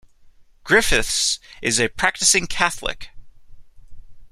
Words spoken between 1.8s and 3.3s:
practising Catholic.